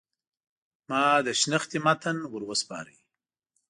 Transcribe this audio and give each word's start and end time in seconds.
ما 0.89 1.03
د 1.25 1.27
شنختې 1.41 1.77
متن 1.85 2.17
ور 2.31 2.43
وسپاره. 2.49 2.93